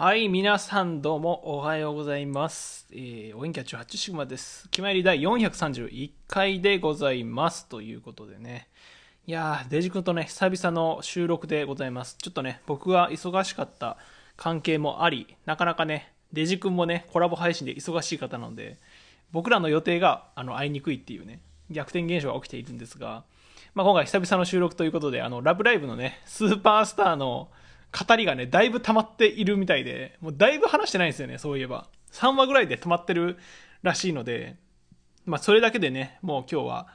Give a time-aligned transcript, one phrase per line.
[0.00, 2.86] はい、皆さんどうもおはようございます。
[2.92, 4.68] えー、お元気は18シグマです。
[4.68, 7.66] 決まり第431回でございます。
[7.66, 8.68] ということでね。
[9.26, 12.16] いやー、デジ君とね、久々の収録でございます。
[12.16, 13.96] ちょっとね、僕が忙しかった
[14.36, 18.78] 関係もあり、なかなかね、デジ君もね、コラボ配信で忙しい方なので、
[19.32, 21.40] 僕らの予定があの会いにくいっていうね、
[21.72, 23.24] 逆転現象が起きているんですが、
[23.74, 27.48] まあ、今回久々の収録ということで、あの、ラブライブのね、スーパースターの
[27.92, 31.88] 語りがね、だいぶ溜まっているみたいで、もうだいぶ話してないんですよね、そういえば。
[32.12, 33.38] 3話ぐらいで溜まってる
[33.82, 34.56] らしいので、
[35.24, 36.88] まあ、それだけでね、もう今日は、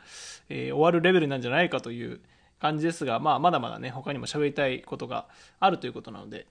[0.49, 2.19] えー終わるレベルなんじゃないかという
[2.59, 5.27] 感じですが、まあ、まだまだね、他にも喋りたいことが
[5.59, 6.47] あるということなので、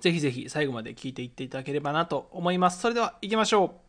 [0.00, 2.80] ぜひぜひ最後まで聞いていっていただければなと思います。
[2.80, 3.80] それでは行きましょ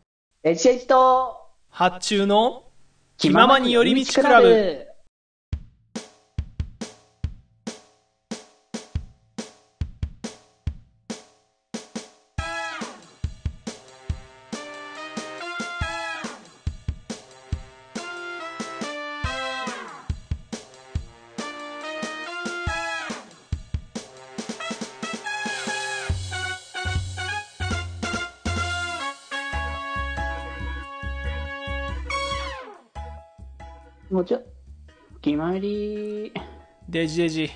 [0.44, 0.48] う。
[0.48, 1.36] エチエチと
[1.68, 2.64] 発注の
[3.16, 4.89] 気ままに寄り道クラブ。
[34.10, 34.42] もうちょ、
[35.22, 36.32] 決まり、
[36.88, 37.50] デジデジ、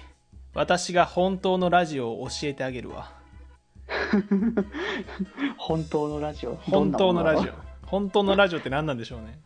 [0.55, 3.11] 私が本当のラジオを教えてあげるわ。
[5.59, 6.55] 本当のラジオ。
[6.55, 7.51] 本当のラジオ。
[7.51, 7.55] オ。
[7.87, 9.41] 本当のラジオって何なんでしょうね。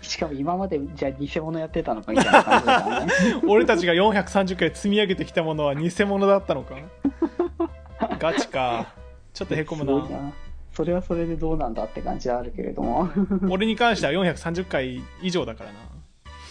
[0.00, 3.12] しかも今までじゃあ偽物やってたのかみたいな感じだね。
[3.48, 6.76] 俺たちが430回積み上げてきたものは偽物だったのか？
[8.20, 8.94] ガチか。
[9.32, 10.32] ちょっとへこむな。
[10.72, 13.08] それはそれでどうなんだって感じはあるけれども。
[13.50, 15.93] 俺に関しては430回以上だからな。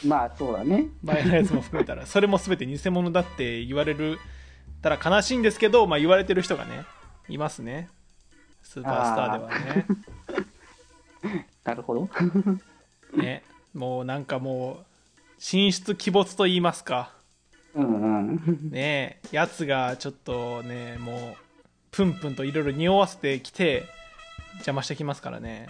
[0.05, 0.87] まあそうだね。
[1.03, 2.05] 前のやつも含めたら。
[2.05, 4.19] それも全て偽物だって言われる
[4.81, 6.83] たら悲しいんですけど、まあ言われてる人がね、
[7.29, 7.89] いますね。
[8.61, 9.85] スーパースターではね。
[11.63, 12.09] なるほど。
[13.15, 13.43] ね。
[13.73, 14.85] もうなんかもう、
[15.39, 17.11] 進出鬼没と言いますか。
[17.73, 18.69] うんうん。
[18.71, 23.85] ねえ、やつがちょっとね、もう、プンプンといろいろ匂わせてきて、
[24.55, 25.67] 邪魔してきますからね。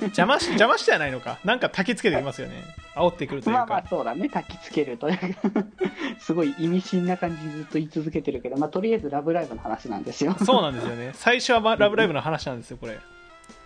[0.00, 1.38] 邪魔し、邪魔してはないのか。
[1.44, 2.64] なんか焚きつけてきますよね。
[2.98, 3.88] 煽ってくるというまあまあか。
[3.88, 4.28] そうだね。
[4.32, 5.64] 焚きつけるというか。
[6.20, 10.34] すごい意味深な感じでずっと言い続けてるけど、まあとりあえずラブライブの話なんですよ。
[10.44, 11.10] そうなんですよね。
[11.14, 12.98] 最初はまラブライブの話なんですよ、これ。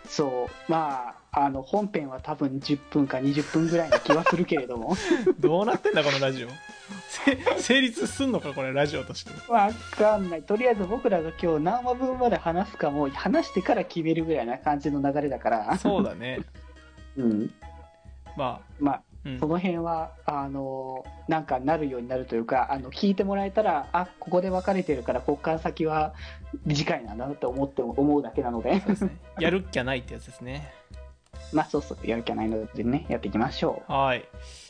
[0.07, 0.71] そう。
[0.71, 4.95] まあ、あの、本編は多分10分か20分ぐらいな気はするけれども。
[5.41, 6.49] どうなってんだ、このラジオ。
[7.09, 9.31] せ成立すんのか、これ、ラジオとして。
[9.51, 10.43] わかんない。
[10.43, 15.79] とりあえず僕らが今日何話分まで話すかも話してから決めるぐらいな感じの流れだから。
[15.79, 16.41] そうだね。
[17.17, 17.51] うん。
[18.37, 19.47] ままあ、あ、うんそ。
[19.47, 26.15] の辺は、あの、なんかなるようになるというか、あの、聞いてもらえたら、あ、ここで分かれてるから、ここから先は
[26.65, 28.73] 短いなんだなって思っても、思うだけなので。
[28.73, 28.85] ね。
[29.39, 30.73] やるっきゃないってやつですね。
[31.53, 34.25] まあ、そうそう、やる気はないのでね、やっていきましょはい。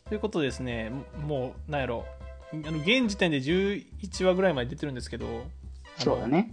[0.08, 2.04] ということでですね、ももう、なんやろ。
[2.52, 5.30] あの現時点で11話ぐらいまで出てるんですけど、う。
[5.96, 6.52] そうだね。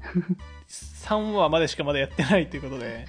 [0.69, 3.05] 3話までしかまだやってないということで、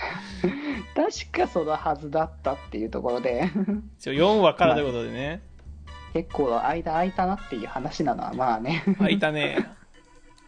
[0.95, 3.51] 確かそのはずだったっていうところで、
[3.99, 5.43] 一応4話からということでね、
[6.13, 8.83] 結構間空いたなっていう話なのは、まあね。
[8.99, 9.67] 空いたね。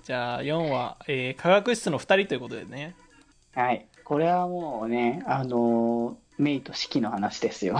[0.05, 2.97] じゃあ4話、えー科学室の2人ということでね、
[3.55, 3.87] はい。
[4.05, 7.79] これはもうね、あのーメイと式の話ですよ。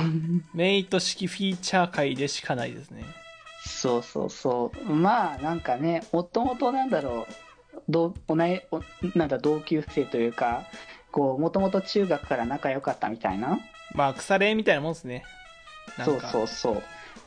[0.55, 3.03] メイト式フィーチャー回でしかないですね。
[3.65, 4.93] そうそうそう。
[4.93, 7.33] まあ、なんかね、もともとなんだろう、
[7.89, 8.83] 同同いお
[9.17, 10.65] なんだ同級生というか、
[11.13, 13.61] こう、もともと中学から仲良かったみたいな。
[13.95, 15.25] まあ、腐れみたいなもんですね。
[16.05, 16.77] そうかそうそう。
[16.79, 16.81] っ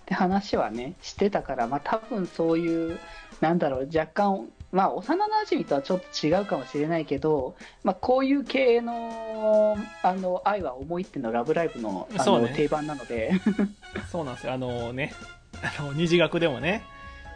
[0.06, 3.00] て話はね、してたから、まあ多分そういう、
[3.42, 13.34] なんだろう、若干、まあ幼馴染とはちょっと違うかもしれないけど、まあこういう系の、あの、愛は思いっていうのはラブライブのあの、そうね定番なので、
[14.12, 14.54] そうなんですよ。
[14.54, 15.14] あのね、
[15.80, 16.84] あの、二次学でもね、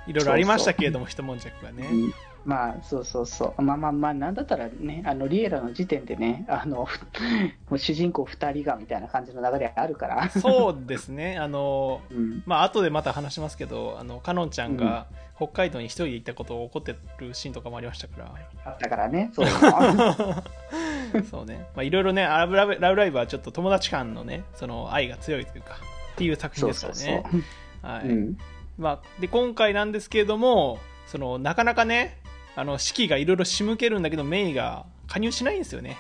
[0.08, 1.88] いろいろありましたけれども、一悶着がね。
[1.92, 2.14] うん
[2.46, 7.00] まあそうそうそうまあまあまあなんだったらねあのリエラの時点でねあのふ
[7.70, 11.38] もう主人公2人がみたいな感じの流れあるからそうですね。
[11.38, 18.32] あの、うんまあ後でまた話しますけど、あの、かのんちゃんが北海道に一人で行ったことを怒ってるシーンとかもありましたから。
[18.66, 19.48] あったからね そう
[21.24, 21.68] そうね。
[21.76, 25.76] まあいろいろね、ラブラブラブライブはちょっと友達間のね、その愛が強いというか、
[26.14, 27.24] っていう作品ですかそうそらね。
[27.84, 28.08] う、はい。
[28.08, 28.38] うん、
[28.78, 32.19] まあ、で、今回なんですけれども、その、なかなかね、
[32.56, 35.98] あの、四季がいろいろ仕向けるんだけど、メイが加入しないんですよね。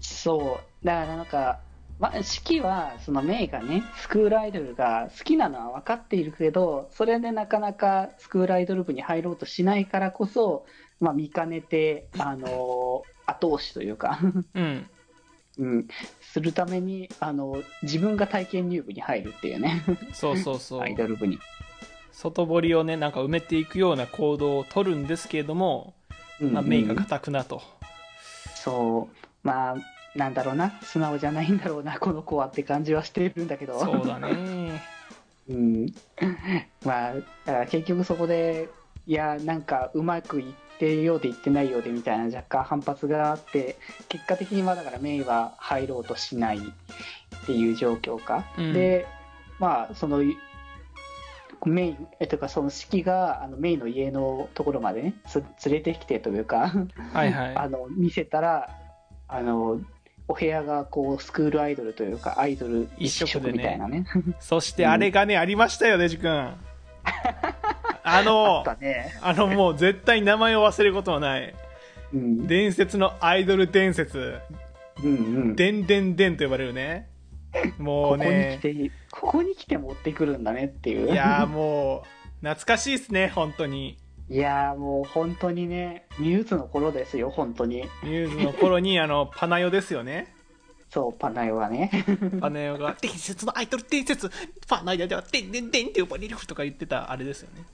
[0.00, 0.86] そう。
[0.86, 1.60] だからなんか
[2.02, 10.66] まあ、式は、そのメイがね、スクールアイドルが好きなのは分かっているけど、それでなかなかスクールアイドル部に入ろうとしないからこそ、
[10.98, 14.18] まあ、見かねて、あの後押しというか、
[14.54, 14.90] うん。
[15.58, 15.88] うん、
[16.20, 20.80] するために、あの自分が体験入部に入るっていうね、そうそうそう。
[20.80, 21.38] アイドル部に。
[22.12, 25.94] 外堀をねなんか埋めていくような行動を取るんですけれども、
[26.40, 27.62] まあ、メイが固くなと、
[28.54, 29.76] そう、まあ、
[30.14, 33.80] なんだろうな、素直じゃないんだろうな、この子はって感じはしてるんだけど。
[33.80, 34.82] そうだね。
[35.50, 35.86] うん、
[36.84, 38.68] まあ、だから結局そこで、
[39.06, 43.76] いや、なんかうまくいってるようでいってないようでみたいな若干反発があって、
[44.08, 46.62] 結果的にまあだからメイは入ろうとしないっ
[47.46, 48.44] ていう状況か。
[48.56, 48.72] うん。
[48.72, 49.06] で、
[49.58, 50.22] まあ、その、
[51.68, 56.72] メイ、えっとか、その式が、あの、メイの家のところまでね、つ連れてきてというか、
[57.12, 58.70] はいはい あの、見せたら、
[59.28, 59.80] あの、
[60.28, 64.04] お部屋がこう、スクールアイドルというか、アイドル一一色みたいなね。
[64.40, 66.56] そしてあれがね、ありましたよデジ君あ
[68.04, 69.12] あのったね。
[69.20, 71.54] あのもう絶対名前を忘れることはない
[72.12, 72.46] うん。
[72.46, 74.38] 伝説のアイドル伝説
[75.02, 75.14] うんう
[75.50, 75.56] ん。
[75.56, 77.08] でんでんでんと呼ばれるね
[77.78, 81.12] もうここに来ねて、ここに来て持ってくるんだねっていう。
[81.12, 87.82] いやーもう懐かしいっすね本当にいやーもう本当にね、ミューズの頃ですよ、本当に。
[88.02, 90.34] ミューズの頃にあの パナヨですよね
[90.90, 91.90] そう、パナヨはね。
[92.40, 94.30] パナヨが伝説のアイドル伝説
[94.66, 97.64] パナヨではでんでんでんって呼ばれるとか言ってたあれですよね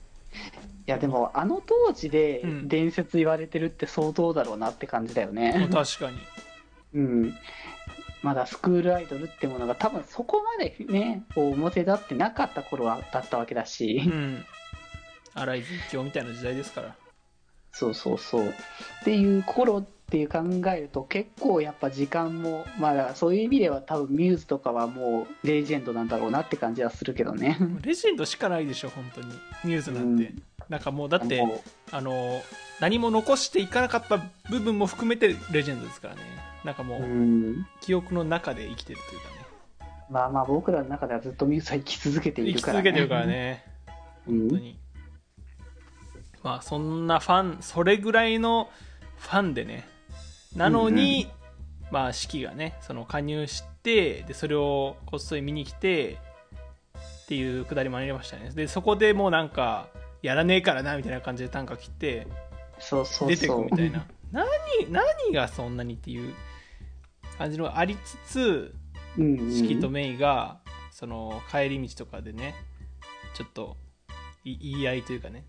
[0.87, 5.69] いやでも、あの当時でうん伝説言われてるって相当だろうなって感じだよもうね。
[5.71, 6.17] 確かに
[6.93, 7.37] うん。
[8.21, 14.01] まだスクールアイドルってものが多分そこまでね、表立ってなかった頃はだったわけだうし。
[14.01, 14.45] ん
[15.35, 16.95] 荒井実況みたいな時代ですから
[17.71, 18.49] そうそうそう。
[18.49, 18.53] っ
[19.03, 20.39] ていう頃っていう考
[20.75, 27.57] えると結構やっぱ時間も、まあだそういう意味では多分ミューズとかはもうレジェンドなんだろうなって感じはするけどね。
[27.83, 29.27] レジェンドしかないでしょ本当に
[29.63, 32.43] ミューズなんて、うんなんかもうだってもあの
[32.79, 34.19] 何も残していかなかった
[34.51, 36.21] 部分も含めてレジェンドですからね
[36.63, 37.67] なんかもうう、うん。
[37.81, 39.35] 記憶の中で生きてるというかね
[40.09, 42.83] まあまあ僕らの中ではずっとミューズは生き続けてい生きるからね。
[42.83, 43.65] 続けてるからね
[44.27, 44.39] うん。
[44.39, 44.79] 本当に
[46.43, 48.69] まあそんなファンそれぐらいの
[49.17, 49.87] ファンでね
[50.55, 51.29] なのに、
[51.91, 56.17] まあ式がねその加入してでそれをこっそり見に来て
[57.23, 59.89] っていうくだりもありましたねでそこでもうなんか
[60.23, 62.27] やらねえからなみたいな感じで短歌切って
[62.79, 63.29] そうそうそう。
[63.29, 64.47] 出てくみたいな何
[64.89, 66.33] 何がそんなにっていう
[67.39, 68.75] 感じのがありつつ
[69.17, 69.51] うんうん。
[69.51, 70.59] 四季とメイが
[70.91, 72.53] その帰り道とかでね
[73.33, 73.77] ちょっと
[74.43, 75.43] い言い合いというかね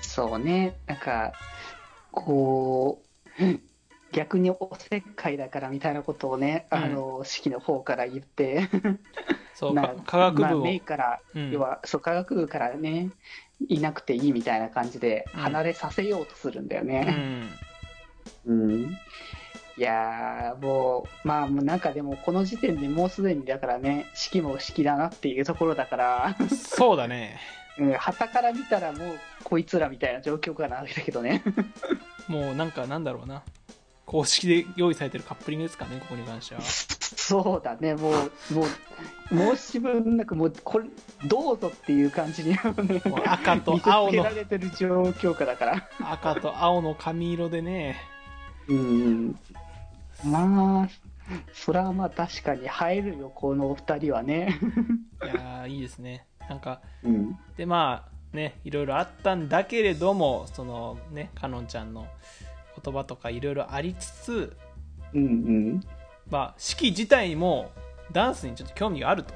[0.00, 0.78] そうね。
[0.86, 1.32] なんか、
[2.10, 3.02] こ
[3.38, 3.42] う、
[4.12, 8.68] 逆におせっかいだからみたいなことをね、うんあの、式の方から言って、
[9.54, 13.10] そうなか科学まあ、部を、メイから、うん要は、そう、科学部からね、
[13.68, 17.00] いなくていいみたいな感じで、うん離れさせようとするんだようね。
[17.02, 17.48] ん、
[18.46, 18.98] うん。
[19.78, 27.40] いやー、もう、まあ、もうなんかでも、この時点でもうすでに、だからね、式も式だなっていうところだから、そうだね
[27.78, 31.42] うん、旗から見たらもう、こいつらみたいな状況かなだけどね。
[32.28, 33.42] もうなんかなんだろうな
[34.06, 38.14] 公式で用意されてるカップリングですかねここに関してはそうだね、もう、
[38.54, 38.66] も
[39.52, 40.86] う、申し分なく、もう、これ、
[41.24, 42.54] どうぞっていう感じに、
[43.24, 45.88] 赤と見せ青のつけられてる状況下だから。
[46.00, 48.12] 赤と青の髪色でね
[48.68, 49.38] うん。
[50.24, 50.88] まあ、
[51.52, 54.58] それはまあ確かに入るよ、このお二人はね。
[55.24, 57.38] いやーいいですねなんかうん。
[57.56, 62.06] でまあねいろいろあったんだけれどもそのねかのんちゃんの
[62.82, 64.56] 言葉とかいろいろありつつ
[65.12, 65.80] うんうん。
[66.28, 67.70] まあ式自体も
[68.10, 69.34] ダンスにちょっと興味があると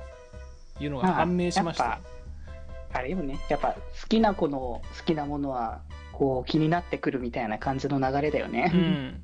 [0.80, 2.00] いうのが判明しました
[2.92, 5.82] あれよね、やっぱ好きな子の好きなものは、
[6.16, 8.70] こう気になってくるみたいな感じの流れだよね。
[8.72, 9.22] うん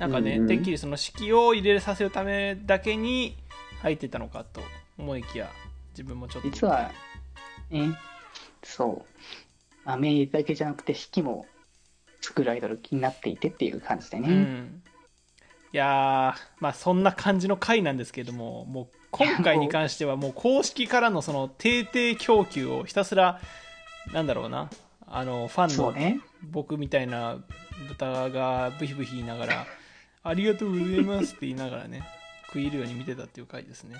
[0.00, 3.36] なんかね、うんうんてっきりその式を入れさせるためだけに
[3.80, 4.60] 入ってたのかと
[4.98, 5.48] 思いきや
[5.90, 6.90] 自分もちょっと実は、
[7.70, 7.96] ね、
[8.62, 9.22] そう。
[9.86, 11.46] まあ、メイだけじゃなくて、式も
[12.20, 14.28] スクールアイドル気になっていてっていう感じでね。
[14.28, 14.82] うん
[15.72, 23.40] いやーまあそんな感じの回なんですけれどももう今回に関してはもう公式からのその定定供給をひたすら
[24.12, 24.70] なんだろうな
[25.06, 26.22] あのファンの。
[26.42, 27.38] 僕みたいな
[27.88, 29.66] 豚がブヒブヒ言いながら
[30.22, 32.02] 「ありがとうございます」って言いながらね
[32.46, 33.96] 食い入るように見てたっていう回ですね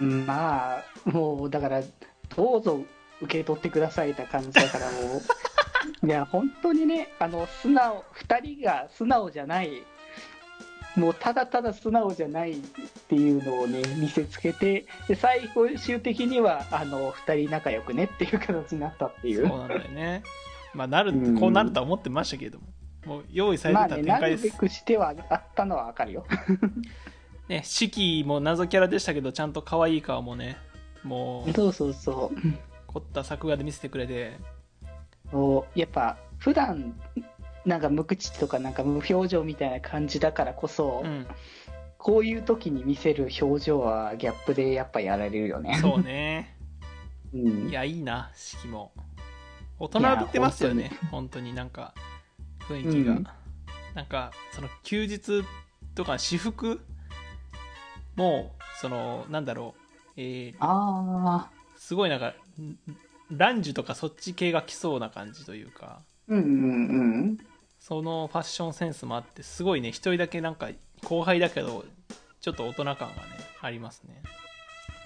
[0.00, 1.82] うんまあ、もう、だから、
[2.34, 2.84] どうぞ
[3.20, 5.22] 受け取ってくださいな感じだから、も
[6.02, 9.82] う、 いや、本当にね、あの、素直、二人が素直じゃない、
[10.96, 12.56] もう、ただただ素直じゃないっ
[13.08, 15.48] ていうのをね、見せつけて、で、最
[15.78, 19.46] 終的には、あの、二人仲良くねっていう形になったっていう。
[19.46, 20.22] そうなんだよね
[20.74, 22.66] まあなるうんこうなるとは思ってましたけれども
[23.06, 24.56] もう用意されまあね、てた展なるべ開です。
[24.58, 26.26] くしてはあったのはわかるよ。
[27.48, 30.56] ね、四季も謎キャラでしたけど、ちゃんと可愛い顔もね、
[31.02, 32.38] もう、そうそうそう。
[32.88, 34.36] 凝った作画で見せてくれて、
[35.30, 36.94] そうやっぱ普段
[37.66, 41.26] なんか無口とかなんか無表情みたいな感じだからこそ、うん、
[41.98, 45.76] こういう時に見せる表情はギャップでやっぱやられるよね。
[45.82, 46.56] そうね。
[47.34, 48.92] うんいや、いいな、四季も。
[49.78, 51.92] 大人びてますよね、本当になんか、
[52.60, 53.12] 雰囲気が。
[53.12, 53.26] うん
[53.94, 55.42] なんか、その休日
[55.94, 56.82] とか私服
[58.14, 59.80] も、その、なんだろう、
[60.18, 62.76] えーああ、すごいなんか、ん
[63.30, 67.38] ランジュとかそっち系が来そうな感じというか、うんうん
[67.86, 70.70] そのファッションセンスもあって、すごいね、一人だけなんか、
[71.04, 71.84] 後輩だけど、
[72.40, 73.12] ちょっと大人感がね、
[73.62, 74.22] ありますね。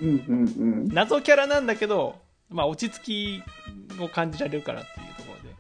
[0.01, 0.09] うん。
[0.09, 0.89] うんうんうん。
[0.89, 2.17] 謎キャラなんだけど、
[2.49, 3.43] まあ、落ち着き
[4.01, 5.55] を感じられるからっていうところで。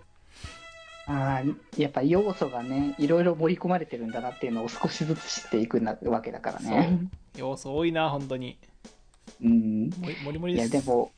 [1.08, 7.00] ああ、やっぱ要素がね、いろいろ盛り込まれてるんだなっていうのを少しずつ知っていくなわけだからね。
[7.36, 8.56] 要素多いな、本当に。
[9.44, 9.90] うん。
[9.90, 10.86] もりもりもりいや、です。
[10.86, 11.12] でも、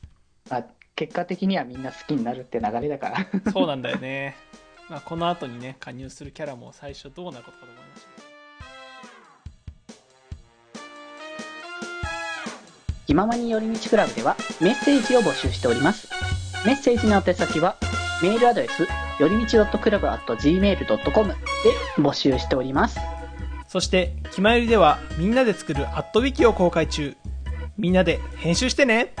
[0.49, 0.65] まあ、
[0.97, 3.51] 結果的にはみんな好きになるって流れだから。
[3.53, 4.35] そうなんだよね。
[4.93, 8.09] まあ、この後にね、加入するキャラも最初どうなることかと思いました。
[13.07, 16.07] 気ままに寄り道クラブではメッセージを募集しております。
[16.63, 17.75] メッセージの宛先は、
[18.21, 18.83] メールアドレス、
[19.19, 21.35] よりみち .club.gmail.com で
[21.97, 22.99] 募集しております。
[23.67, 27.17] そして、気まよりではみんなで作るアットウィキを公開中。
[27.79, 29.15] みんなで編集してね